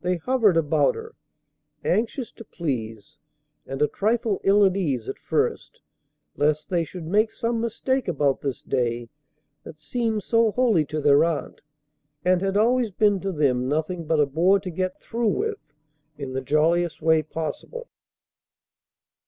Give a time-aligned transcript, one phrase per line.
[0.00, 1.16] They hovered about her,
[1.84, 3.18] anxious to please,
[3.66, 5.80] and a trifle ill at ease at first
[6.36, 9.08] lest they should make some mistake about this day
[9.64, 11.62] that seemed so holy to their aunt
[12.24, 15.58] and had always been to them nothing but a bore to get through with
[16.16, 17.88] in the jolliest way possible.